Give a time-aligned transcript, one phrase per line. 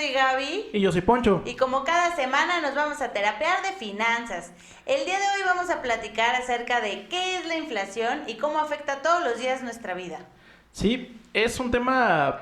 [0.00, 0.64] Soy Gaby.
[0.72, 1.42] Y yo soy Poncho.
[1.44, 4.52] Y como cada semana nos vamos a terapear de finanzas.
[4.86, 8.58] El día de hoy vamos a platicar acerca de qué es la inflación y cómo
[8.58, 10.20] afecta todos los días nuestra vida.
[10.72, 12.40] Sí, es un tema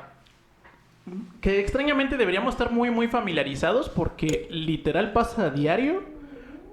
[1.40, 6.04] que extrañamente deberíamos estar muy muy familiarizados porque literal pasa a diario,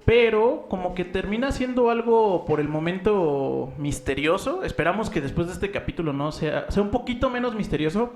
[0.03, 4.63] pero como que termina siendo algo por el momento misterioso.
[4.63, 8.13] Esperamos que después de este capítulo no sea sea un poquito menos misterioso.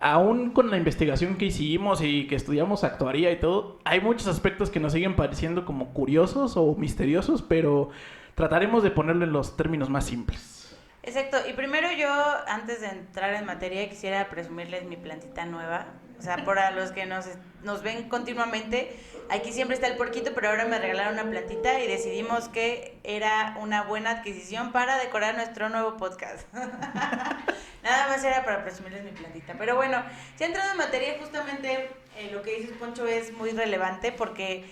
[0.00, 4.70] Aún con la investigación que hicimos y que estudiamos actuaría y todo, hay muchos aspectos
[4.70, 7.90] que nos siguen pareciendo como curiosos o misteriosos, pero
[8.34, 10.76] trataremos de ponerlo en los términos más simples.
[11.02, 12.08] Exacto, y primero yo,
[12.46, 15.86] antes de entrar en materia, quisiera presumirles mi plantita nueva.
[16.18, 17.26] O sea, para los que nos,
[17.62, 18.96] nos ven continuamente,
[19.30, 23.56] aquí siempre está el porquito, pero ahora me regalaron una plantita y decidimos que era
[23.60, 26.52] una buena adquisición para decorar nuestro nuevo podcast.
[27.82, 29.54] Nada más era para presumirles mi plantita.
[29.56, 30.02] Pero bueno,
[30.36, 34.64] si entrando en materia, justamente eh, lo que dices, Poncho, es muy relevante porque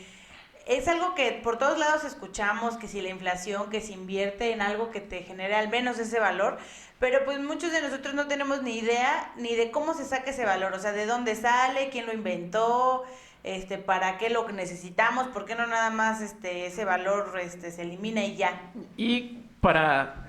[0.66, 4.60] es algo que por todos lados escuchamos, que si la inflación, que se invierte en
[4.60, 6.58] algo que te genere al menos ese valor,
[6.98, 10.44] pero pues muchos de nosotros no tenemos ni idea ni de cómo se saca ese
[10.44, 13.04] valor, o sea, de dónde sale, quién lo inventó,
[13.44, 17.82] este, para qué lo necesitamos, por qué no nada más este, ese valor este, se
[17.82, 18.60] elimina y ya.
[18.96, 20.26] Y para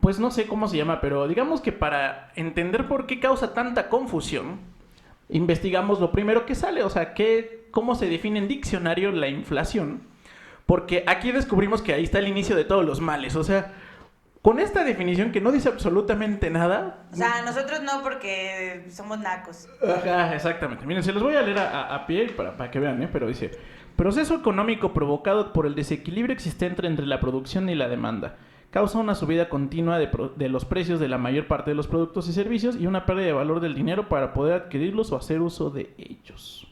[0.00, 3.88] pues no sé cómo se llama, pero digamos que para entender por qué causa tanta
[3.88, 4.58] confusión,
[5.28, 10.02] investigamos lo primero que sale, o sea, qué, cómo se define en diccionario la inflación,
[10.66, 13.72] porque aquí descubrimos que ahí está el inicio de todos los males, o sea,
[14.42, 17.06] con esta definición que no dice absolutamente nada.
[17.12, 19.68] O sea, nosotros no porque somos nacos.
[19.82, 20.84] Ajá, exactamente.
[20.84, 23.08] Miren, se los voy a leer a, a pie para, para que vean, ¿eh?
[23.12, 23.50] pero dice,
[23.96, 28.36] proceso económico provocado por el desequilibrio existente entre la producción y la demanda
[28.72, 32.26] causa una subida continua de, de, los precios de la mayor parte de los productos
[32.28, 35.68] y servicios y una pérdida de valor del dinero para poder adquirirlos o hacer uso
[35.68, 36.71] de ellos.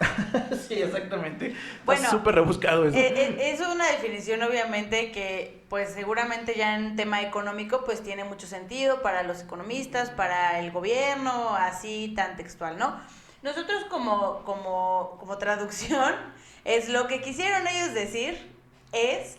[0.68, 1.54] Sí, exactamente.
[1.84, 2.96] Bueno, Está súper rebuscado eso.
[2.96, 8.24] Eh, eh, es una definición obviamente que pues seguramente ya en tema económico pues tiene
[8.24, 13.00] mucho sentido para los economistas, para el gobierno, así tan textual, ¿no?
[13.42, 16.14] Nosotros como, como, como traducción
[16.64, 18.50] es lo que quisieron ellos decir
[18.92, 19.36] es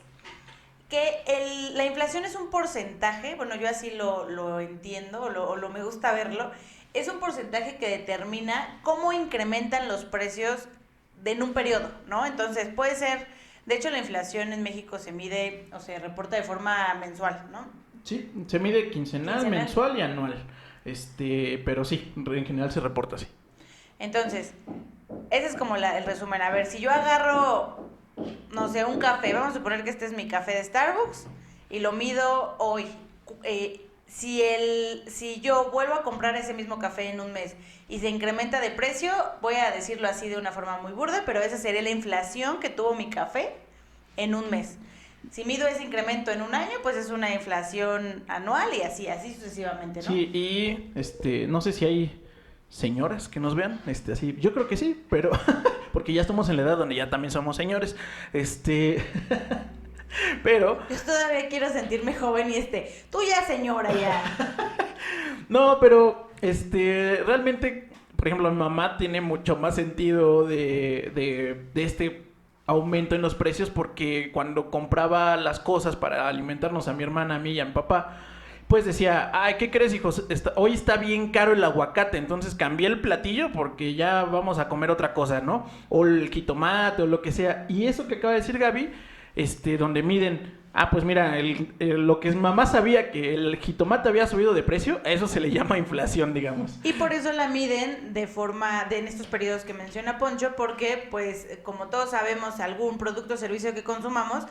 [0.89, 5.49] que el, la inflación es un porcentaje, bueno, yo así lo, lo entiendo o lo,
[5.49, 6.51] o lo, me gusta verlo,
[6.93, 10.67] es un porcentaje que determina cómo incrementan los precios
[11.23, 12.25] de, en un periodo, ¿no?
[12.25, 13.27] Entonces puede ser,
[13.65, 17.67] de hecho la inflación en México se mide o se reporta de forma mensual, ¿no?
[18.03, 19.59] Sí, se mide quincenal, quincenal.
[19.59, 20.45] mensual y anual,
[20.85, 23.27] este, pero sí, en general se reporta así.
[23.99, 24.53] Entonces,
[25.29, 26.41] ese es como la, el resumen.
[26.41, 27.89] A ver, si yo agarro
[28.51, 31.27] no sé, un café, vamos a suponer que este es mi café de Starbucks
[31.69, 32.85] y lo mido hoy.
[33.43, 37.55] Eh, si, el, si yo vuelvo a comprar ese mismo café en un mes
[37.87, 39.11] y se incrementa de precio,
[39.41, 42.69] voy a decirlo así de una forma muy burda, pero esa sería la inflación que
[42.69, 43.53] tuvo mi café
[44.17, 44.77] en un mes.
[45.31, 49.33] Si mido ese incremento en un año, pues es una inflación anual y así, así
[49.35, 50.07] sucesivamente, ¿no?
[50.07, 52.21] Sí, y este, no sé si hay
[52.67, 55.29] señoras que nos vean, este, así, yo creo que sí, pero
[55.93, 57.95] porque ya estamos en la edad donde ya también somos señores,
[58.33, 59.03] este,
[60.43, 60.79] pero...
[60.89, 64.23] Yo todavía quiero sentirme joven y este, tú ya señora ya.
[65.49, 71.83] no, pero, este, realmente, por ejemplo, mi mamá tiene mucho más sentido de, de, de
[71.83, 72.29] este
[72.65, 77.39] aumento en los precios porque cuando compraba las cosas para alimentarnos a mi hermana, a
[77.39, 78.17] mí y a mi papá,
[78.67, 80.25] pues decía, ay, ¿qué crees, hijos?
[80.29, 84.69] Está, hoy está bien caro el aguacate, entonces cambié el platillo porque ya vamos a
[84.69, 85.65] comer otra cosa, ¿no?
[85.89, 87.65] O el jitomate o lo que sea.
[87.67, 88.91] Y eso que acaba de decir Gaby,
[89.39, 94.27] este, donde miden, ah, pues mira, el, lo que mamá sabía que el jitomate había
[94.27, 96.77] subido de precio, a eso se le llama inflación, digamos.
[96.83, 101.07] Y por eso la miden de forma, de en estos periodos que menciona Poncho, porque
[101.09, 104.43] pues como todos sabemos, algún producto o servicio que consumamos,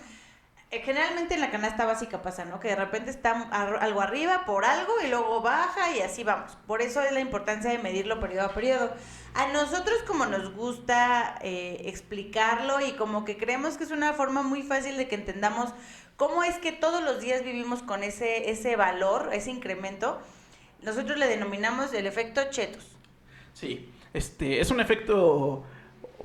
[0.71, 2.61] generalmente en la canasta básica pasa, ¿no?
[2.61, 6.57] Que de repente está algo arriba por algo y luego baja y así vamos.
[6.67, 8.93] Por eso es la importancia de medirlo periodo a periodo.
[9.35, 14.43] A nosotros como nos gusta eh, explicarlo y como que creemos que es una forma
[14.43, 15.73] muy fácil de que entendamos
[16.19, 20.19] ¿Cómo es que todos los días vivimos con ese, ese valor, ese incremento?
[20.83, 22.85] Nosotros le denominamos el efecto chetos.
[23.55, 25.63] Sí, este es un efecto,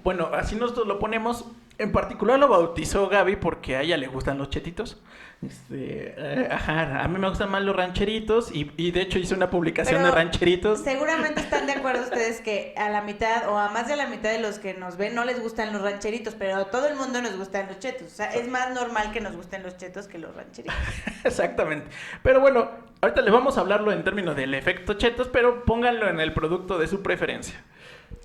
[0.04, 1.46] bueno, así nosotros lo ponemos.
[1.78, 5.02] En particular lo bautizó Gaby porque a ella le gustan los chetitos.
[5.46, 9.36] Este, eh, ajá, a mí me gustan más los rancheritos y, y de hecho hice
[9.36, 10.80] una publicación Pero de rancheritos.
[10.80, 14.32] Seguramente están de acuerdo ustedes que a la mitad o a más de la mitad
[14.32, 17.22] de los que nos ven no les gustan los rancheritos, pero a todo el mundo
[17.22, 18.08] nos gustan los chetos.
[18.08, 20.76] O sea, es más normal que nos gusten los chetos que los rancheritos.
[21.24, 21.88] Exactamente.
[22.22, 22.72] Pero bueno,
[23.02, 26.78] ahorita les vamos a hablarlo en términos del efecto chetos, pero pónganlo en el producto
[26.78, 27.62] de su preferencia.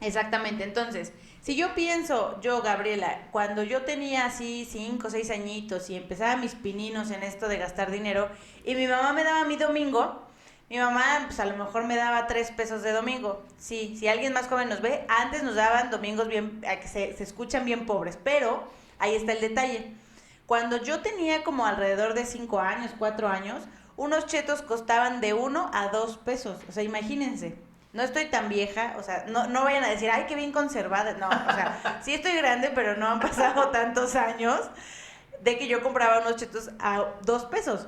[0.01, 0.63] Exactamente.
[0.63, 5.97] Entonces, si yo pienso, yo, Gabriela, cuando yo tenía así cinco o seis añitos y
[5.97, 8.29] empezaba mis pininos en esto de gastar dinero,
[8.65, 10.23] y mi mamá me daba mi domingo,
[10.69, 13.43] mi mamá, pues a lo mejor me daba tres pesos de domingo.
[13.59, 17.23] Sí, si alguien más joven nos ve, antes nos daban domingos bien, que se, se
[17.23, 18.65] escuchan bien pobres, pero
[18.99, 19.93] ahí está el detalle.
[20.45, 23.65] Cuando yo tenía como alrededor de cinco años, cuatro años,
[23.97, 26.59] unos chetos costaban de uno a dos pesos.
[26.69, 27.68] O sea, imagínense.
[27.93, 31.15] No estoy tan vieja, o sea, no, no vayan a decir, ay, qué bien conservada.
[31.15, 34.61] No, o sea, sí estoy grande, pero no han pasado tantos años
[35.43, 37.87] de que yo compraba unos chetos a dos pesos.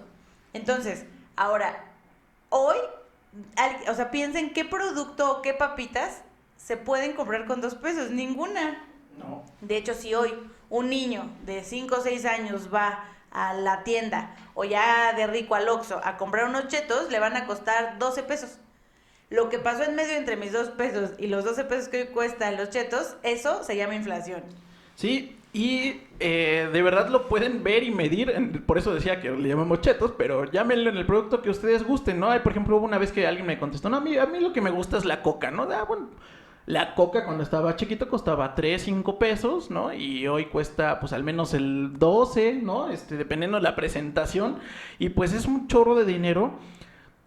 [0.52, 1.04] Entonces,
[1.36, 1.84] ahora,
[2.48, 2.76] hoy,
[3.56, 6.22] al- o sea, piensen qué producto o qué papitas
[6.56, 8.10] se pueden comprar con dos pesos.
[8.10, 8.82] Ninguna.
[9.18, 9.44] No.
[9.60, 10.32] De hecho, si hoy
[10.70, 15.54] un niño de 5 o 6 años va a la tienda o ya de rico
[15.54, 18.58] al Oxxo a comprar unos chetos, le van a costar 12 pesos.
[19.30, 22.06] Lo que pasó en medio entre mis dos pesos y los 12 pesos que hoy
[22.08, 24.42] cuestan los chetos, eso se llama inflación.
[24.96, 29.48] Sí, y eh, de verdad lo pueden ver y medir, por eso decía que le
[29.48, 32.28] llamamos chetos, pero llámenlo en el producto que ustedes gusten, ¿no?
[32.42, 34.60] Por ejemplo, una vez que alguien me contestó, no, a mí, a mí lo que
[34.60, 35.68] me gusta es la coca, ¿no?
[35.70, 35.86] Ah,
[36.66, 39.92] la coca cuando estaba chiquito costaba 3, 5 pesos, ¿no?
[39.92, 42.90] Y hoy cuesta pues al menos el 12, ¿no?
[42.90, 44.58] Este, dependiendo de la presentación,
[44.98, 46.58] y pues es un chorro de dinero.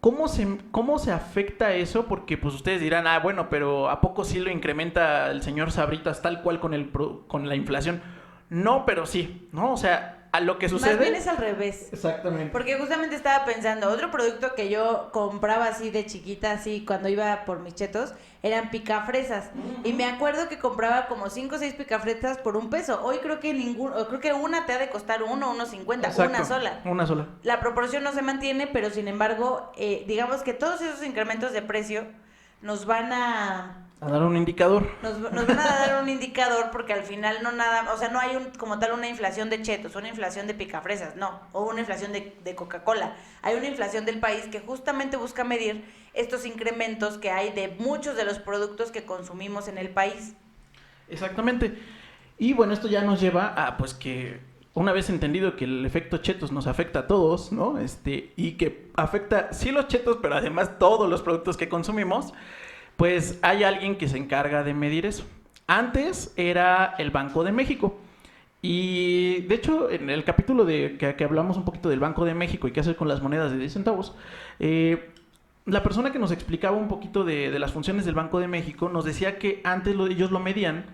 [0.03, 2.07] ¿Cómo se, ¿Cómo se afecta eso?
[2.07, 6.21] Porque pues ustedes dirán, ah, bueno, pero ¿a poco sí lo incrementa el señor Sabritas
[6.21, 8.01] tal cual con, el, con la inflación?
[8.49, 9.71] No, pero sí, ¿no?
[9.71, 10.95] O sea, a lo que sucede...
[10.95, 11.89] Más bien es al revés.
[11.93, 12.51] Exactamente.
[12.51, 17.45] Porque justamente estaba pensando, otro producto que yo compraba así de chiquita, así cuando iba
[17.45, 19.51] por mis chetos, eran picafresas.
[19.83, 22.99] Y me acuerdo que compraba como 5 o 6 picafresas por un peso.
[23.03, 26.11] Hoy creo que ningún, o creo que una te ha de costar uno, uno cincuenta,
[26.17, 26.81] una sola.
[26.83, 27.27] Una sola.
[27.43, 31.61] La proporción no se mantiene, pero sin embargo, eh, digamos que todos esos incrementos de
[31.61, 32.07] precio
[32.63, 34.87] nos van a A dar un indicador.
[35.01, 38.19] nos, nos van a dar un indicador porque al final no nada, o sea, no
[38.19, 41.79] hay un, como tal una inflación de chetos, una inflación de picafresas, no, o una
[41.79, 43.15] inflación de, de Coca-Cola.
[43.41, 48.15] Hay una inflación del país que justamente busca medir estos incrementos que hay de muchos
[48.15, 50.33] de los productos que consumimos en el país.
[51.09, 51.77] Exactamente.
[52.37, 54.39] Y bueno, esto ya nos lleva a pues que
[54.73, 57.77] una vez entendido que el efecto chetos nos afecta a todos, ¿no?
[57.77, 62.33] Este, y que afecta sí los chetos, pero además todos los productos que consumimos,
[62.97, 65.25] pues hay alguien que se encarga de medir eso.
[65.67, 67.97] Antes era el Banco de México.
[68.61, 72.67] Y de hecho, en el capítulo de que, hablamos un poquito del Banco de México
[72.67, 74.15] y qué hacer con las monedas de 10 centavos,
[74.59, 75.09] eh,
[75.65, 79.03] la persona que nos explicaba un poquito de, las funciones del Banco de México nos
[79.05, 80.85] decía que antes lo- ellos lo medían,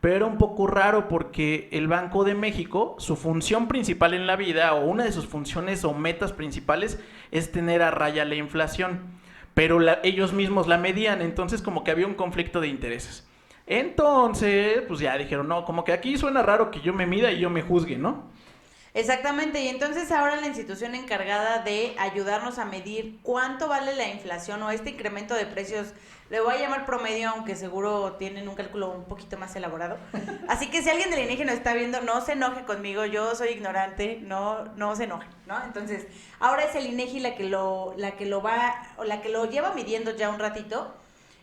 [0.00, 4.36] pero era un poco raro porque el Banco de México, su función principal en la
[4.36, 6.98] vida o una de sus funciones o metas principales
[7.30, 9.00] es tener a raya la inflación,
[9.58, 13.26] pero la- ellos mismos la medían, entonces como que había un conflicto de intereses.
[13.66, 17.40] Entonces, pues ya dijeron, no, como que aquí suena raro que yo me mida y
[17.40, 18.30] yo me juzgue, ¿no?
[18.98, 24.60] Exactamente, y entonces ahora la institución encargada de ayudarnos a medir cuánto vale la inflación
[24.64, 25.94] o este incremento de precios,
[26.30, 29.98] le voy a llamar promedio, aunque seguro tienen un cálculo un poquito más elaborado.
[30.48, 33.50] Así que si alguien del INEGI nos está viendo, no se enoje conmigo, yo soy
[33.50, 35.62] ignorante, no, no se enoje, ¿no?
[35.62, 36.08] Entonces,
[36.40, 39.48] ahora es el INEGI la que lo, la que lo va, o la que lo
[39.48, 40.92] lleva midiendo ya un ratito.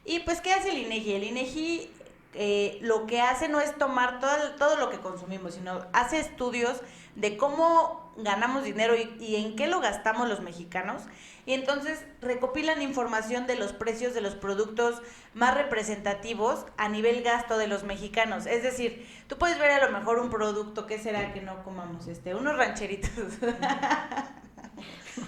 [0.04, 1.14] Y pues, ¿qué hace el INEGI?
[1.14, 1.90] El INEGI
[2.36, 6.82] eh, lo que hace no es tomar todo, todo lo que consumimos, sino hace estudios
[7.16, 11.04] de cómo ganamos dinero y, en qué lo gastamos los mexicanos.
[11.46, 15.02] Y entonces recopilan información de los precios de los productos
[15.34, 18.46] más representativos a nivel gasto de los mexicanos.
[18.48, 22.08] Es decir, tú puedes ver a lo mejor un producto, ¿qué será que no comamos?
[22.08, 23.12] Este, unos rancheritos.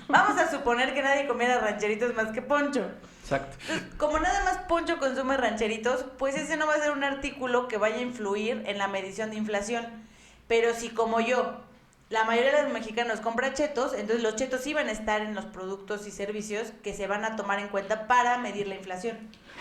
[0.08, 2.86] Vamos a suponer que nadie comiera rancheritos más que Poncho.
[3.22, 3.58] Exacto.
[3.62, 7.68] Entonces, como nada más Poncho consume rancheritos, pues ese no va a ser un artículo
[7.68, 9.86] que vaya a influir en la medición de inflación.
[10.48, 11.58] Pero si como yo,
[12.10, 15.36] la mayoría de los mexicanos compra chetos, entonces los chetos sí van a estar en
[15.36, 19.18] los productos y servicios que se van a tomar en cuenta para medir la inflación.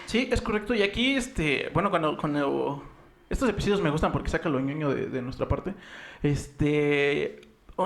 [0.07, 0.75] Sí, es correcto.
[0.75, 2.85] Y aquí, este, bueno, cuando, cuando
[3.29, 5.75] estos episodios me gustan porque saca lo ñoño de, de nuestra parte.
[6.23, 7.41] Este,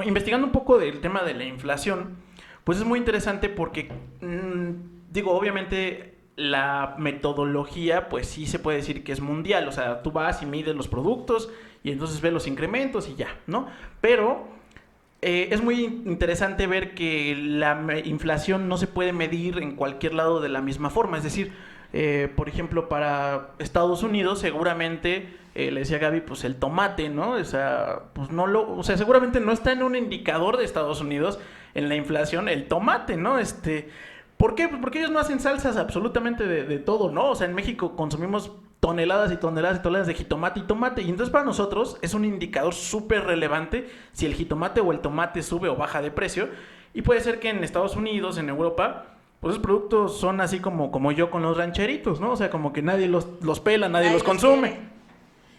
[0.04, 2.16] investigando un poco del tema de la inflación,
[2.70, 9.02] pues es muy interesante porque, mm, digo, obviamente la metodología, pues sí se puede decir
[9.02, 11.50] que es mundial, o sea, tú vas y mides los productos
[11.82, 13.66] y entonces ves los incrementos y ya, ¿no?
[14.00, 14.46] Pero
[15.20, 20.40] eh, es muy interesante ver que la inflación no se puede medir en cualquier lado
[20.40, 21.52] de la misma forma, es decir,
[21.92, 27.32] eh, por ejemplo, para Estados Unidos seguramente, eh, le decía Gaby, pues el tomate, ¿no?
[27.32, 31.00] O sea, pues no lo, o sea, seguramente no está en un indicador de Estados
[31.00, 31.40] Unidos
[31.74, 33.38] en la inflación el tomate, ¿no?
[33.38, 33.90] Este,
[34.36, 34.68] ¿por qué?
[34.68, 37.30] Pues porque ellos no hacen salsas absolutamente de, de todo, ¿no?
[37.30, 41.02] O sea, en México consumimos toneladas y toneladas y toneladas de jitomate y tomate.
[41.02, 45.42] Y entonces para nosotros es un indicador súper relevante si el jitomate o el tomate
[45.42, 46.48] sube o baja de precio.
[46.94, 49.06] Y puede ser que en Estados Unidos, en Europa,
[49.40, 52.32] pues esos productos son así como, como yo con los rancheritos, ¿no?
[52.32, 54.78] O sea, como que nadie los, los pela, nadie, los consume.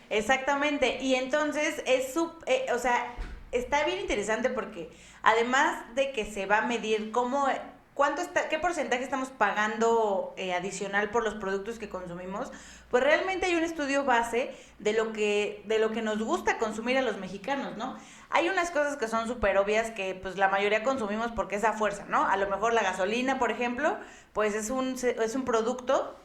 [0.10, 1.02] Exactamente.
[1.02, 3.14] Y entonces es su, eh, o sea,
[3.52, 4.90] está bien interesante porque
[5.24, 7.48] además de que se va a medir cómo,
[7.94, 12.52] cuánto está, qué porcentaje estamos pagando eh, adicional por los productos que consumimos,
[12.90, 16.98] pues realmente hay un estudio base de lo que, de lo que nos gusta consumir
[16.98, 17.96] a los mexicanos, ¿no?
[18.30, 21.74] Hay unas cosas que son súper obvias que pues la mayoría consumimos porque es a
[21.74, 22.26] fuerza, ¿no?
[22.26, 23.98] A lo mejor la gasolina, por ejemplo,
[24.34, 26.16] pues es un, es un producto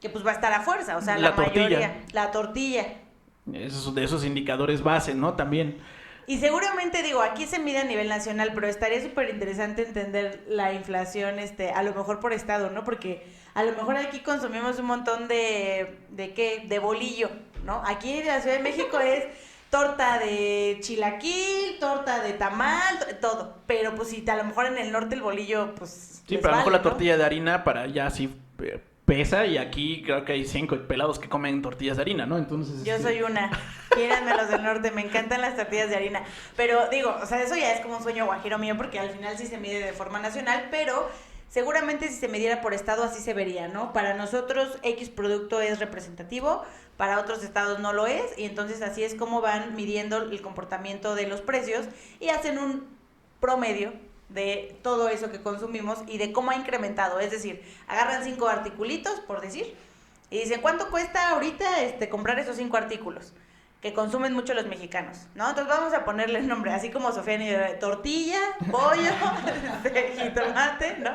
[0.00, 2.98] que pues va a estar a fuerza, o sea, la, mayoría, la tortilla.
[3.52, 5.34] Esos, de esos indicadores base, ¿no?
[5.34, 5.80] También.
[6.26, 10.72] Y seguramente digo, aquí se mide a nivel nacional, pero estaría súper interesante entender la
[10.72, 12.84] inflación, este, a lo mejor por estado, ¿no?
[12.84, 16.64] Porque a lo mejor aquí consumimos un montón de, ¿de qué?
[16.68, 17.28] De bolillo,
[17.64, 17.82] ¿no?
[17.84, 19.24] Aquí en la Ciudad de México es
[19.70, 23.56] torta de chilaquil, torta de tamal, todo.
[23.66, 26.22] Pero pues si a lo mejor en el norte el bolillo, pues...
[26.26, 28.80] Sí, pero a lo mejor la tortilla de harina para ya así eh,
[29.12, 32.38] pesa y aquí creo que hay cinco pelados que comen tortillas de harina, ¿no?
[32.38, 32.82] Entonces...
[32.82, 33.50] Yo este soy una.
[33.94, 36.24] Quírenme los del norte, me encantan las tortillas de harina.
[36.56, 39.36] Pero digo, o sea, eso ya es como un sueño guajiro mío porque al final
[39.36, 41.10] sí se mide de forma nacional, pero
[41.50, 43.92] seguramente si se midiera por estado así se vería, ¿no?
[43.92, 46.62] Para nosotros X producto es representativo,
[46.96, 51.14] para otros estados no lo es, y entonces así es como van midiendo el comportamiento
[51.14, 51.84] de los precios
[52.18, 52.86] y hacen un
[53.40, 53.92] promedio
[54.32, 57.20] de todo eso que consumimos y de cómo ha incrementado.
[57.20, 59.74] Es decir, agarran cinco articulitos, por decir,
[60.30, 63.32] y dicen, ¿cuánto cuesta ahorita este, comprar esos cinco artículos?
[63.82, 65.48] que consumen mucho los mexicanos, ¿no?
[65.48, 68.38] Entonces vamos a ponerle el nombre, así como Sofía de tortilla,
[68.70, 69.10] pollo,
[70.22, 71.10] jitomate, ¿no?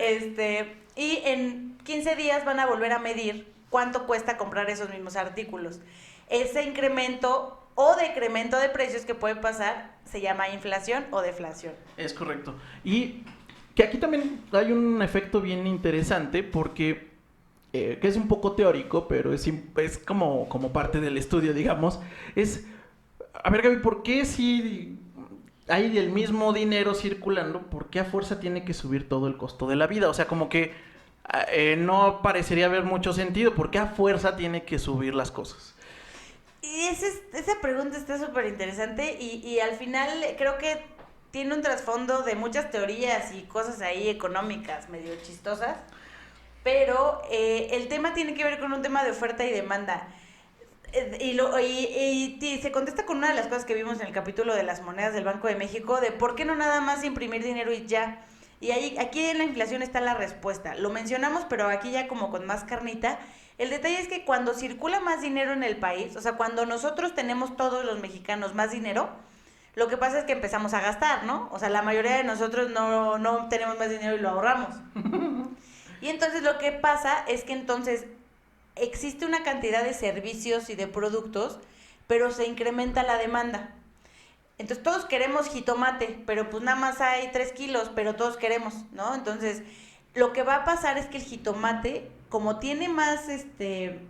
[0.00, 5.14] Este, y en 15 días van a volver a medir cuánto cuesta comprar esos mismos
[5.14, 5.78] artículos.
[6.28, 11.72] Ese incremento o decremento de precios que puede pasar se llama inflación o deflación.
[11.96, 12.54] Es correcto.
[12.84, 13.24] Y
[13.74, 17.10] que aquí también hay un efecto bien interesante porque,
[17.72, 22.00] eh, que es un poco teórico, pero es, es como, como parte del estudio, digamos,
[22.36, 22.66] es,
[23.32, 24.98] a ver Gaby, ¿por qué si
[25.68, 29.66] hay el mismo dinero circulando, por qué a fuerza tiene que subir todo el costo
[29.66, 30.10] de la vida?
[30.10, 30.72] O sea, como que
[31.48, 33.54] eh, no parecería haber mucho sentido.
[33.54, 35.71] porque a fuerza tiene que subir las cosas?
[36.62, 40.80] Y esa pregunta está súper interesante y, al final creo que
[41.32, 45.78] tiene un trasfondo de muchas teorías y cosas ahí económicas medio chistosas,
[46.62, 50.06] pero eh, el tema tiene que ver con un tema de oferta y demanda.
[50.92, 54.06] Eh, y, lo, y, y, se contesta con una de las cosas que vimos en
[54.06, 57.02] el capítulo de las monedas del Banco de México, de por qué no nada más
[57.02, 58.24] imprimir dinero y ya.
[58.60, 60.76] Y ahí, aquí en la inflación está la respuesta.
[60.76, 63.18] Lo mencionamos, pero aquí ya como con más carnita.
[63.62, 67.14] El detalle es que cuando circula más dinero en el país, o sea, cuando nosotros
[67.14, 69.08] tenemos todos los mexicanos más dinero,
[69.76, 71.48] lo que pasa es que empezamos a gastar, ¿no?
[71.52, 74.74] O sea, la mayoría de nosotros no, no tenemos más dinero y lo ahorramos.
[76.00, 78.06] y entonces lo que pasa es que entonces
[78.74, 81.60] existe una cantidad de servicios y de productos,
[82.08, 83.70] pero se incrementa la demanda.
[84.58, 89.14] Entonces todos queremos jitomate, pero pues nada más hay tres kilos, pero todos queremos, ¿no?
[89.14, 89.62] Entonces
[90.14, 94.00] lo que va a pasar es que el jitomate, como tiene más, este,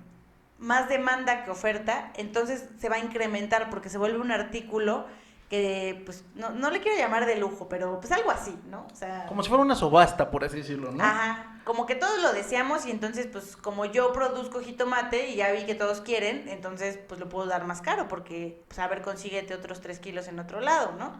[0.59, 5.07] más demanda que oferta, entonces se va a incrementar porque se vuelve un artículo
[5.53, 8.87] que pues no, no le quiero llamar de lujo, pero pues algo así, ¿no?
[8.91, 11.05] O sea, como si fuera una subasta, por así decirlo, ¿no?
[11.05, 15.53] Ajá, como que todos lo deseamos y entonces pues como yo produzco jitomate y ya
[15.53, 19.03] vi que todos quieren, entonces pues lo puedo dar más caro porque pues a ver
[19.03, 21.13] consíguete otros tres kilos en otro lado, ¿no?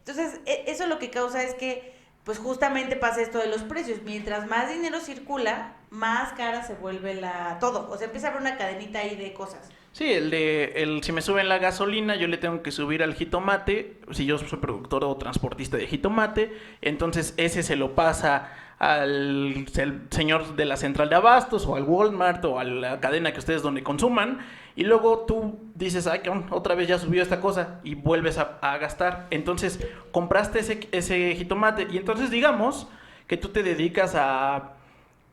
[0.00, 4.00] Entonces e, eso lo que causa es que pues justamente pasa esto de los precios,
[4.04, 8.42] mientras más dinero circula, más cara se vuelve la todo, o sea empieza a haber
[8.42, 9.70] una cadenita ahí de cosas.
[9.92, 13.14] Sí, el de, el, si me suben la gasolina, yo le tengo que subir al
[13.14, 16.52] jitomate, si yo soy productor o transportista de jitomate,
[16.82, 19.66] entonces ese se lo pasa al
[20.10, 23.62] señor de la central de abastos o al Walmart o a la cadena que ustedes
[23.62, 24.40] donde consuman
[24.74, 29.26] y luego tú dices, ay, otra vez ya subió esta cosa y vuelves a, gastar.
[29.30, 29.80] Entonces
[30.12, 32.86] compraste ese, ese jitomate y entonces digamos
[33.26, 34.72] que tú te dedicas a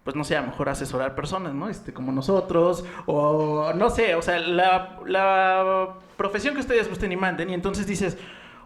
[0.04, 1.70] pues no sé, a lo mejor asesorar personas, ¿no?
[1.70, 7.16] Este, como nosotros, o no sé, o sea, la, la profesión que ustedes gusten y
[7.16, 8.18] manden, y entonces dices,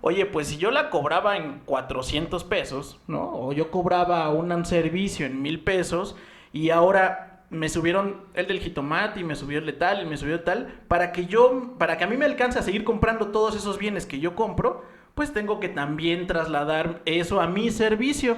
[0.01, 3.32] oye, pues si yo la cobraba en 400 pesos, ¿no?
[3.34, 6.16] O yo cobraba un servicio en mil pesos,
[6.54, 10.18] y ahora me subieron el del jitomate y me subió el de tal y me
[10.18, 13.56] subió tal, para que yo, para que a mí me alcance a seguir comprando todos
[13.56, 14.84] esos bienes que yo compro,
[15.16, 18.38] pues tengo que también trasladar eso a mi servicio.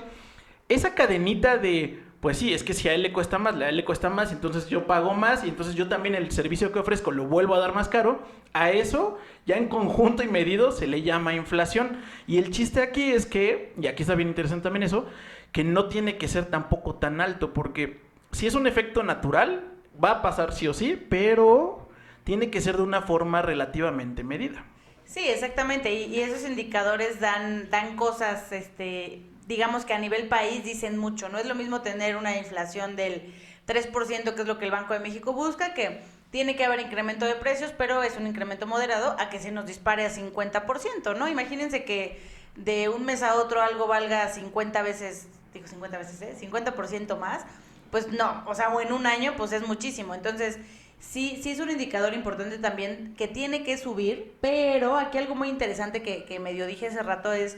[0.69, 3.85] Esa cadenita de pues sí, es que si a él le cuesta más, él le
[3.85, 7.25] cuesta más, entonces yo pago más y entonces yo también el servicio que ofrezco lo
[7.25, 8.21] vuelvo a dar más caro.
[8.51, 12.01] A eso, ya en conjunto y medido, se le llama inflación.
[12.27, 15.05] Y el chiste aquí es que, y aquí está bien interesante también eso,
[15.53, 19.63] que no tiene que ser tampoco tan alto, porque si es un efecto natural,
[20.03, 21.89] va a pasar sí o sí, pero
[22.25, 24.65] tiene que ser de una forma relativamente medida.
[25.05, 30.63] Sí, exactamente, y, y esos indicadores dan, dan cosas, este, digamos que a nivel país
[30.63, 31.27] dicen mucho.
[31.27, 33.33] No es lo mismo tener una inflación del
[33.67, 37.25] 3%, que es lo que el Banco de México busca, que tiene que haber incremento
[37.25, 41.27] de precios, pero es un incremento moderado, a que se nos dispare a 50%, ¿no?
[41.27, 42.21] Imagínense que
[42.57, 46.35] de un mes a otro algo valga 50 veces, digo 50 veces, ¿eh?
[46.39, 47.41] 50% más,
[47.89, 50.13] pues no, o sea, o en un año, pues es muchísimo.
[50.13, 50.59] Entonces,
[50.99, 55.49] sí, sí es un indicador importante también que tiene que subir, pero aquí algo muy
[55.49, 57.57] interesante que, que medio dije hace rato es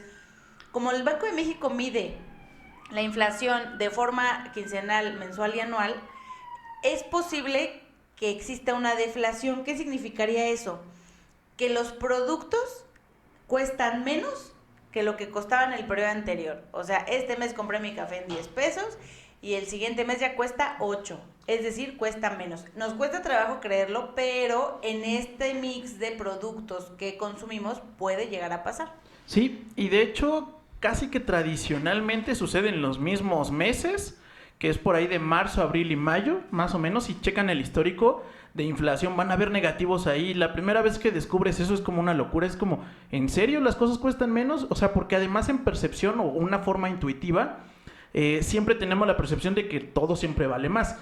[0.72, 2.16] como el Banco de México mide
[2.90, 5.94] la inflación de forma quincenal, mensual y anual,
[6.82, 7.80] es posible
[8.16, 9.64] que exista una deflación.
[9.64, 10.80] ¿Qué significaría eso?
[11.56, 12.84] Que los productos
[13.46, 14.52] cuestan menos
[14.90, 16.62] que lo que costaban el periodo anterior.
[16.72, 18.98] O sea, este mes compré mi café en 10 pesos
[19.40, 21.18] y el siguiente mes ya cuesta 8.
[21.46, 22.64] Es decir, cuesta menos.
[22.76, 28.62] Nos cuesta trabajo creerlo, pero en este mix de productos que consumimos puede llegar a
[28.62, 28.92] pasar.
[29.26, 34.20] Sí, y de hecho casi que tradicionalmente sucede en los mismos meses,
[34.58, 37.60] que es por ahí de marzo, abril y mayo, más o menos, si checan el
[37.60, 40.34] histórico de inflación, van a ver negativos ahí.
[40.34, 43.76] La primera vez que descubres eso es como una locura, es como, ¿en serio las
[43.76, 44.66] cosas cuestan menos?
[44.70, 47.60] O sea, porque además en percepción o una forma intuitiva,
[48.12, 50.98] eh, siempre tenemos la percepción de que todo siempre vale más.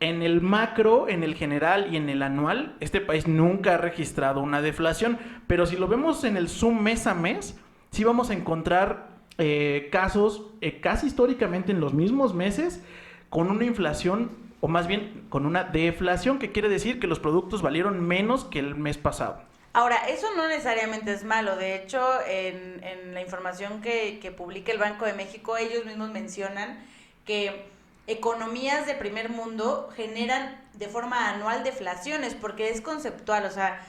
[0.00, 4.40] En el macro, en el general y en el anual, este país nunca ha registrado
[4.40, 7.56] una deflación, pero si lo vemos en el zoom mes a mes,
[7.98, 9.08] sí vamos a encontrar
[9.38, 12.80] eh, casos eh, casi históricamente en los mismos meses
[13.28, 14.30] con una inflación
[14.60, 18.60] o más bien con una deflación, que quiere decir que los productos valieron menos que
[18.60, 19.42] el mes pasado.
[19.72, 21.56] Ahora, eso no necesariamente es malo.
[21.56, 26.10] De hecho, en, en la información que, que publica el Banco de México, ellos mismos
[26.12, 26.78] mencionan
[27.24, 27.66] que
[28.06, 33.80] economías de primer mundo generan de forma anual deflaciones, porque es conceptual, o sea,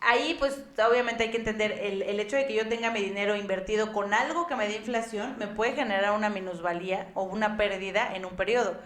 [0.00, 3.36] ahí pues obviamente hay que entender el, el, hecho de que yo tenga mi dinero
[3.36, 8.14] invertido con algo que me dé inflación me puede generar una minusvalía o una pérdida
[8.14, 8.76] en un periodo.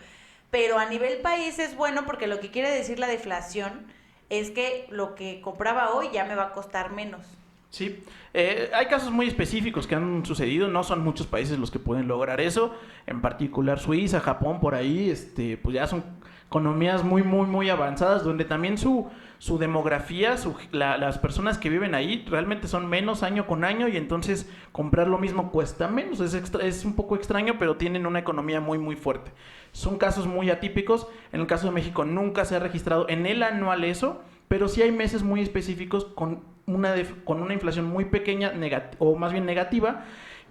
[0.50, 3.86] Pero a nivel país es bueno porque lo que quiere decir la deflación
[4.30, 7.26] es que lo que compraba hoy ya me va a costar menos.
[7.70, 11.80] Sí, eh, hay casos muy específicos que han sucedido, no son muchos países los que
[11.80, 12.72] pueden lograr eso,
[13.04, 16.04] en particular Suiza, Japón, por ahí, este, pues ya son
[16.46, 20.36] economías muy, muy, muy avanzadas, donde también su, su demografía,
[20.72, 25.18] las personas que viven ahí realmente son menos año con año y entonces comprar lo
[25.18, 26.20] mismo cuesta menos.
[26.20, 29.32] Es, es un poco extraño, pero tienen una economía muy, muy fuerte.
[29.72, 31.08] Son casos muy atípicos.
[31.32, 34.82] En el caso de México nunca se ha registrado en el anual eso, pero sí
[34.82, 36.94] hay meses muy específicos con una,
[37.24, 38.52] con una inflación muy pequeña
[38.98, 40.04] o más bien negativa.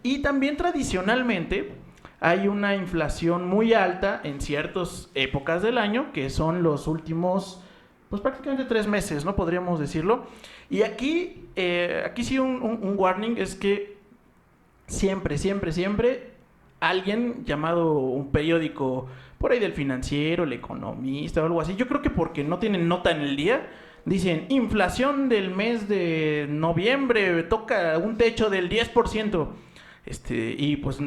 [0.04, 1.74] Y también tradicionalmente
[2.19, 7.62] hay una inflación muy alta en ciertas épocas del año, que son los últimos
[8.13, 9.36] pues prácticamente tres meses, ¿no?
[9.36, 10.28] Podríamos decirlo.
[10.69, 13.97] Y aquí, eh, aquí sí un, warning es que
[14.86, 16.34] siempre, siempre, siempre
[16.80, 19.08] alguien llamado un periódico
[19.39, 22.88] por ahí del financiero, el economista o algo así, yo creo que porque no tienen
[22.88, 23.67] nota en el día,
[24.06, 29.47] dicen inflación del mes de noviembre, toca un techo del 10%.
[30.06, 30.99] Este, y pues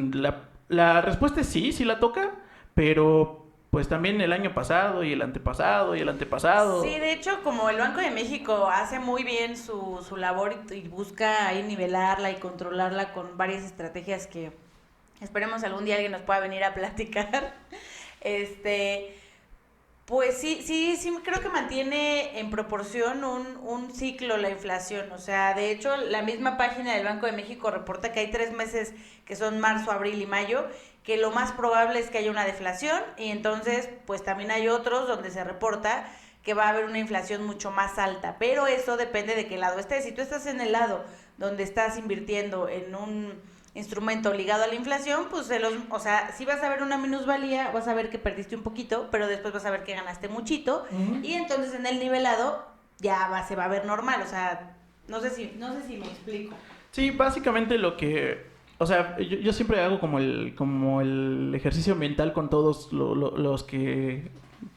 [0.67, 2.35] la respuesta es sí, sí la toca,
[2.73, 6.83] pero pues también el año pasado y el antepasado y el antepasado.
[6.83, 10.81] Sí, de hecho, como el Banco de México hace muy bien su, su labor y,
[10.87, 14.51] busca ahí nivelarla y controlarla con varias estrategias que
[15.19, 17.55] esperemos algún día alguien nos pueda venir a platicar,
[18.21, 19.15] este,
[20.05, 25.11] Pues sí, sí, sí, creo que mantiene en proporción un, un ciclo la inflación.
[25.11, 28.53] O sea, de hecho, la misma página del Banco de México reporta que hay tres
[28.53, 28.93] meses
[29.25, 30.65] que son marzo, abril y mayo,
[31.07, 35.07] que lo más probable es que haya una deflación y entonces, pues también hay otros
[35.07, 36.05] donde se reporta
[36.43, 38.35] que va a haber una inflación mucho más alta.
[38.39, 40.03] Pero eso depende de qué lado estés.
[40.03, 41.05] Si tú estás en el lado
[41.37, 43.41] donde estás invirtiendo en un
[43.73, 46.97] instrumento ligado a la inflación, pues se los, o sea, si vas a ver una
[46.97, 50.27] minusvalía, vas a ver que perdiste un poquito, pero después vas a ver que ganaste
[50.27, 50.85] muchito
[51.23, 52.67] y entonces en el nivelado
[52.97, 54.75] ya va, se va a ver normal, o sea,
[55.07, 56.53] no sé si no sé si me explico.
[56.91, 62.33] Sí, básicamente lo que o sea, yo, siempre hago como el como el ejercicio mental
[62.33, 64.29] con todos los que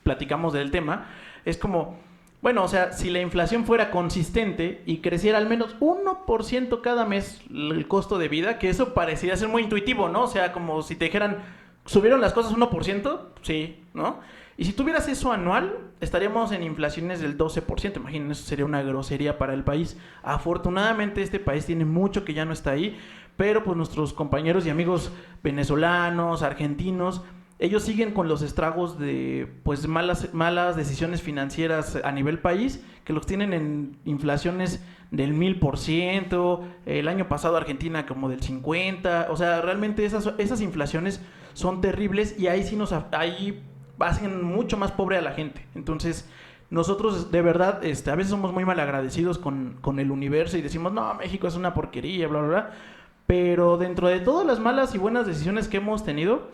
[0.03, 1.09] platicamos del tema,
[1.45, 1.99] es como
[2.43, 7.43] bueno, o sea, si la inflación fuera consistente y creciera al menos 1% cada mes
[7.51, 10.23] el costo de vida, que eso parecería ser muy intuitivo, ¿no?
[10.23, 11.43] O sea, como si te dijeran,
[11.85, 13.21] ¿subieron las cosas 1%?
[13.43, 14.21] Sí, ¿no?
[14.57, 17.97] Y si tuvieras eso anual, estaríamos en inflaciones del 12%.
[17.97, 19.99] Imaginen, eso sería una grosería para el país.
[20.23, 22.99] Afortunadamente este país tiene mucho que ya no está ahí,
[23.41, 25.11] pero pues nuestros compañeros y amigos
[25.43, 27.23] venezolanos, argentinos,
[27.59, 33.15] ellos siguen con los estragos de pues malas, malas decisiones financieras a nivel país, que
[33.15, 39.29] los tienen en inflaciones del mil por ciento, el año pasado Argentina como del 50,
[39.31, 41.23] o sea, realmente esas, esas inflaciones
[41.55, 43.63] son terribles y ahí sí nos ahí
[44.01, 45.65] hacen mucho más pobre a la gente.
[45.75, 46.29] Entonces,
[46.69, 50.61] nosotros de verdad este, a veces somos muy mal agradecidos con, con el universo y
[50.61, 52.71] decimos, no, México es una porquería, bla, bla, bla.
[53.31, 56.51] Pero dentro de todas las malas y buenas decisiones que hemos tenido,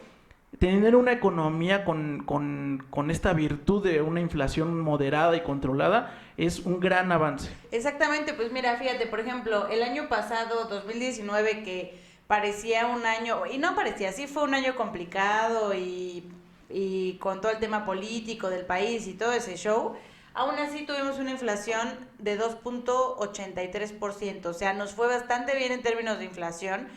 [0.58, 6.78] tener una economía con, con, esta virtud de una inflación moderada y controlada es un
[6.78, 7.50] gran avance.
[7.72, 13.56] Exactamente, pues mira, fíjate, por ejemplo, el año pasado, 2019, que parecía un año, y
[13.56, 16.24] no parecía, sí fue un año complicado y,
[16.68, 19.96] y con todo el tema político del país y todo ese show,
[20.36, 26.18] aún así tuvimos una inflación de 2.83%, o sea, nos fue bastante bien en términos
[26.18, 26.88] de inflación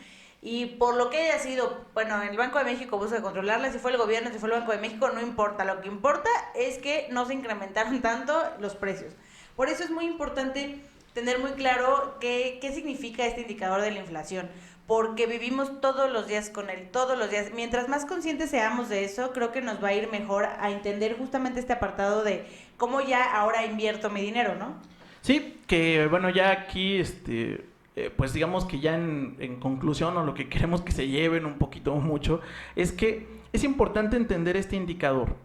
[0.42, 3.90] y por lo que haya sido, bueno, el Banco de México busca controlarla, si fue
[3.90, 5.64] el gobierno, si fue el Banco de México, no importa.
[5.64, 9.14] Lo que importa es que no se incrementaron tanto los precios.
[9.56, 10.80] Por eso es muy importante
[11.14, 14.48] tener muy claro qué, qué significa este indicador de la inflación,
[14.86, 17.52] porque vivimos todos los días con él, todos los días.
[17.54, 21.16] Mientras más conscientes seamos de eso, creo que nos va a ir mejor a entender
[21.18, 22.46] justamente este apartado de
[22.80, 24.74] cómo ya ahora invierto mi dinero, ¿no?
[25.20, 30.32] Sí, que bueno, ya aquí este eh, pues digamos que ya en, conclusión o lo
[30.32, 32.40] que queremos que se lleven un poquito o mucho,
[32.74, 35.36] es que es importante entender este indicador,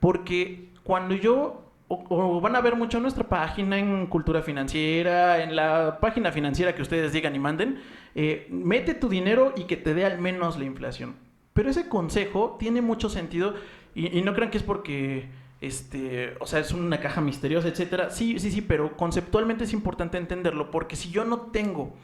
[0.00, 5.56] porque cuando yo, o, van a ver mucho en nuestra página, en Cultura Financiera, en
[5.56, 7.80] la página financiera que ustedes digan y manden,
[8.14, 11.14] eh, mete tu dinero y que te dé al menos la inflación.
[11.54, 13.54] Pero ese consejo tiene mucho sentido
[13.94, 15.30] y, y no crean que es porque
[15.62, 18.10] este, o sea, es una caja misteriosa, etcétera.
[18.10, 21.94] Sí, sí, sí, pero conceptualmente es importante entenderlo porque si yo no tengo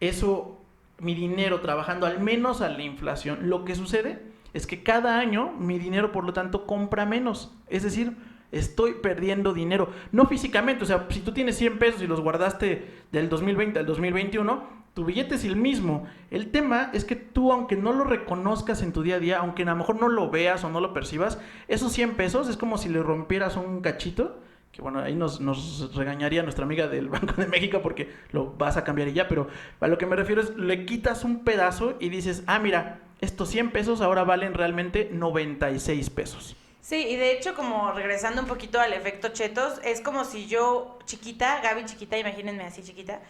[0.00, 0.58] eso,
[0.98, 4.22] mi dinero trabajando al menos a la inflación, lo que sucede
[4.54, 7.52] es que cada año mi dinero, por lo tanto, compra menos.
[7.68, 8.16] Es decir,
[8.52, 9.90] estoy perdiendo dinero.
[10.10, 13.86] No físicamente, o sea, si tú tienes 100 pesos y los guardaste del 2020 al
[13.86, 16.06] 2021, tu billete es el mismo.
[16.30, 19.62] El tema es que tú, aunque no lo reconozcas en tu día a día, aunque
[19.62, 22.78] a lo mejor no lo veas o no lo percibas, esos 100 pesos es como
[22.78, 24.38] si le rompieras un cachito.
[24.70, 28.76] Que bueno, ahí nos, nos regañaría nuestra amiga del Banco de México porque lo vas
[28.76, 29.48] a cambiar y ya, pero
[29.80, 33.48] a lo que me refiero es, le quitas un pedazo y dices, ah, mira, estos
[33.50, 36.56] 100 pesos ahora valen realmente 96 pesos.
[36.84, 40.98] Sí, y de hecho, como regresando un poquito al efecto chetos, es como si yo,
[41.06, 43.22] chiquita, Gaby chiquita, imagínense así chiquita,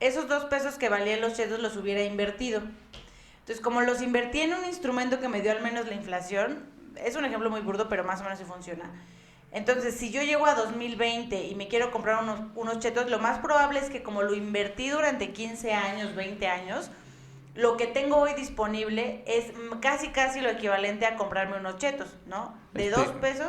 [0.00, 2.62] esos dos pesos que valían los chetos los hubiera invertido.
[3.40, 7.16] Entonces, como los invertí en un instrumento que me dio al menos la inflación, es
[7.16, 8.90] un ejemplo muy burdo, pero más o menos sí funciona.
[9.50, 13.38] Entonces, si yo llego a 2020 y me quiero comprar unos, unos chetos, lo más
[13.38, 16.90] probable es que como lo invertí durante 15 años, 20 años,
[17.54, 19.46] lo que tengo hoy disponible es
[19.80, 22.54] casi, casi lo equivalente a comprarme unos chetos, ¿no?
[22.74, 23.48] De este, dos pesos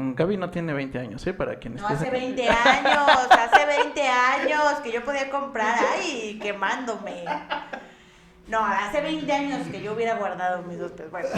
[0.00, 1.34] Gaby no tiene 20 años, ¿eh?
[1.34, 1.82] Para quienes...
[1.82, 7.24] No, hace 20 años, hace 20 años que yo podía comprar, ay, quemándome.
[8.46, 11.10] No, hace 20 años que yo hubiera guardado mis dos pesos.
[11.10, 11.28] Bueno,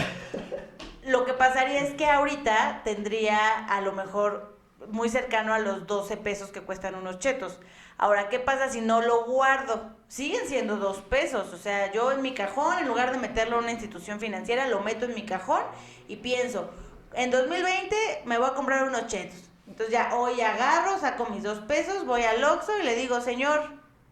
[1.05, 4.55] lo que pasaría es que ahorita tendría a lo mejor
[4.89, 7.59] muy cercano a los 12 pesos que cuestan unos chetos.
[7.97, 9.91] Ahora, ¿qué pasa si no lo guardo?
[10.07, 11.51] Siguen siendo dos pesos.
[11.53, 14.81] O sea, yo en mi cajón, en lugar de meterlo en una institución financiera, lo
[14.81, 15.61] meto en mi cajón
[16.07, 16.69] y pienso,
[17.13, 17.95] en 2020
[18.25, 19.37] me voy a comprar unos chetos.
[19.67, 23.61] Entonces ya hoy agarro, saco mis dos pesos, voy al Oxxo y le digo, señor,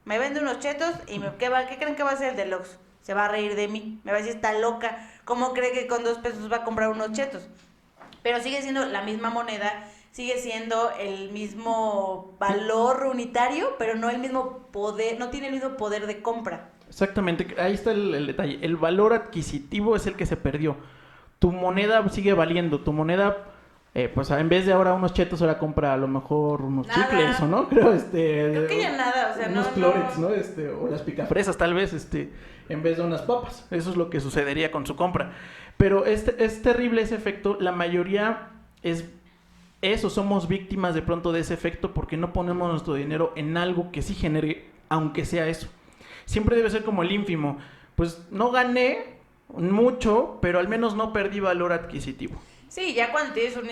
[0.05, 2.35] me vende unos chetos y me, ¿qué, va, ¿qué creen que va a ser el
[2.35, 2.77] del Oxxo?
[3.01, 5.87] Se va a reír de mí, me va a decir, está loca, ¿cómo cree que
[5.87, 7.49] con dos pesos va a comprar unos chetos?
[8.23, 14.19] pero sigue siendo la misma moneda, sigue siendo el mismo valor unitario, pero no el
[14.19, 16.69] mismo poder, no tiene el mismo poder de compra.
[16.87, 18.59] Exactamente, ahí está el detalle.
[18.61, 20.77] El valor adquisitivo es el que se perdió.
[21.39, 23.37] Tu moneda sigue valiendo, tu moneda
[23.95, 27.07] eh, pues en vez de ahora unos chetos, ahora compra a lo mejor unos Nada.
[27.09, 27.67] chicles, ¿o no?
[27.69, 28.49] Creo, este...
[28.51, 30.35] Creo que ya nada, o sea, unos no- clorets, no- ¿no?
[30.35, 32.31] Este, o las picafresas, tal vez, este,
[32.69, 33.65] en vez de unas papas.
[33.71, 35.31] Eso es lo que sucedería con su compra.
[35.77, 37.57] Pero es, es terrible ese efecto.
[37.59, 38.49] La mayoría
[38.83, 39.09] es
[39.81, 43.91] eso, somos víctimas de pronto de ese efecto porque no ponemos nuestro dinero en algo
[43.91, 45.67] que sí genere, aunque sea eso.
[46.25, 47.57] Siempre debe ser como el ínfimo.
[47.95, 49.18] Pues no gané
[49.49, 52.39] mucho, pero al menos no perdí valor adquisitivo.
[52.69, 53.67] Sí, ya cuando tienes un,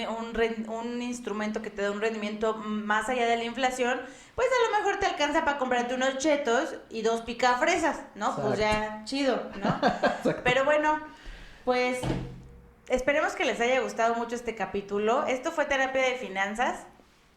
[0.70, 4.00] un, instrumento que te da un rendimiento más allá de la inflación,
[4.34, 8.36] pues a lo mejor te alcanza para comprarte unos chetos y dos picafresas, ¿no?
[8.36, 9.80] Pues ya, chido, ¿no?
[10.44, 11.00] Pero bueno,
[11.64, 12.00] pues
[12.90, 15.28] esperemos que les haya gustado mucho este capítulo.
[15.28, 16.88] Esto fue Terapia de Finanzas.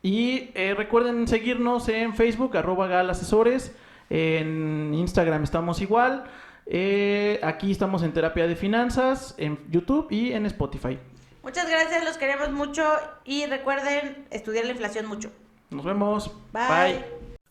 [0.03, 3.75] Y eh, recuerden seguirnos en Facebook, arroba galasesores.
[4.09, 6.25] En Instagram estamos igual.
[6.67, 10.99] Eh, aquí estamos en Terapia de Finanzas, en YouTube y en Spotify.
[11.43, 12.85] Muchas gracias, los queremos mucho
[13.25, 15.31] y recuerden estudiar la inflación mucho.
[15.71, 16.31] Nos vemos.
[16.53, 17.20] Bye.